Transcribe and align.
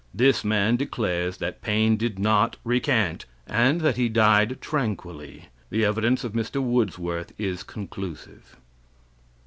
This 0.15 0.43
man 0.43 0.77
declares 0.77 1.37
that 1.37 1.61
Paine 1.61 1.95
did 1.95 2.17
not 2.17 2.55
recant, 2.63 3.25
and 3.45 3.81
that 3.81 3.97
he 3.97 4.09
died 4.09 4.59
tranquilly. 4.59 5.49
The 5.69 5.85
evidence 5.85 6.23
of 6.23 6.33
Mr. 6.33 6.59
Woodsworth 6.59 7.31
is 7.37 7.61
conclusive. 7.61 8.55